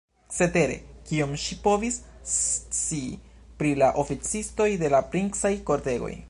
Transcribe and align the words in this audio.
Cetere, 0.35 0.77
kion 1.09 1.35
ŝi 1.43 1.57
povis 1.67 1.97
scii 2.31 3.11
pri 3.61 3.75
la 3.83 3.91
oficistoj 4.05 4.69
de 4.85 4.91
la 4.97 5.05
princaj 5.13 5.55
kortegoj! 5.71 6.15